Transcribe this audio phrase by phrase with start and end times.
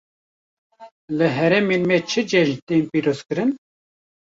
[1.17, 3.49] Li herêmên me çi cejn tên pîrozkirin?